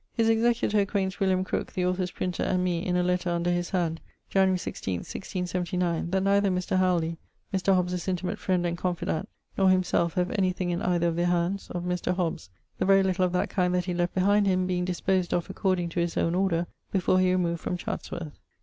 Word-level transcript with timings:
His 0.15 0.29
executor 0.29 0.79
acquaints 0.79 1.19
William 1.19 1.43
Crooke 1.43 1.73
(the 1.73 1.85
author's 1.85 2.09
printer) 2.09 2.41
and 2.41 2.63
me, 2.63 2.83
in 2.83 2.95
a 2.95 3.03
lettre 3.03 3.29
under 3.29 3.51
his 3.51 3.69
hand 3.69 4.01
January 4.31 4.57
16, 4.57 5.01
1679, 5.01 6.09
that 6.09 6.23
neither 6.23 6.49
Mr. 6.49 6.79
Halleley 6.79 7.17
(Mr. 7.53 7.75
Hobbes's 7.75 8.07
intimate 8.07 8.39
friend 8.39 8.65
and 8.65 8.75
confident) 8.75 9.29
nor 9.59 9.69
him 9.69 9.83
selfe 9.83 10.15
have 10.15 10.31
any 10.31 10.51
thing 10.53 10.71
in 10.71 10.81
either 10.81 11.05
of 11.09 11.17
their 11.17 11.27
hands 11.27 11.69
of 11.69 11.83
Mr. 11.83 12.15
Hobbes's, 12.15 12.49
the 12.79 12.85
very 12.85 13.03
little 13.03 13.25
of 13.25 13.31
that 13.33 13.51
kind 13.51 13.75
that 13.75 13.85
he 13.85 13.93
left 13.93 14.15
behind 14.15 14.47
him 14.47 14.65
being 14.65 14.85
disposed 14.85 15.35
of 15.35 15.51
'according 15.51 15.87
to 15.89 15.99
his 15.99 16.17
own 16.17 16.33
order' 16.33 16.65
before 16.91 17.19
he 17.19 17.29
removed 17.31 17.61
from 17.61 17.77
Chatsworth. 17.77 18.39